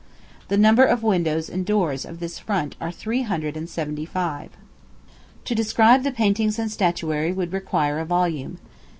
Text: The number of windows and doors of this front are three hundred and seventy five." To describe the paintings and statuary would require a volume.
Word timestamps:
The 0.47 0.57
number 0.57 0.83
of 0.83 1.03
windows 1.03 1.47
and 1.47 1.63
doors 1.63 2.05
of 2.05 2.19
this 2.19 2.39
front 2.39 2.75
are 2.81 2.91
three 2.91 3.21
hundred 3.21 3.55
and 3.55 3.69
seventy 3.69 4.03
five." 4.03 4.49
To 5.45 5.53
describe 5.53 6.01
the 6.01 6.11
paintings 6.11 6.57
and 6.57 6.71
statuary 6.71 7.31
would 7.31 7.53
require 7.53 7.99
a 7.99 8.05
volume. 8.05 8.57